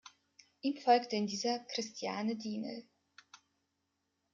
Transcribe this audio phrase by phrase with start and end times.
[0.63, 2.87] Ihm folgte in dieser Christiane Dienel.